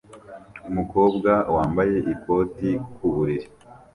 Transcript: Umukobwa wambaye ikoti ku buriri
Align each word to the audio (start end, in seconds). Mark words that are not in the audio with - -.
Umukobwa 0.69 1.31
wambaye 1.55 1.97
ikoti 2.13 2.69
ku 2.95 3.05
buriri 3.13 3.47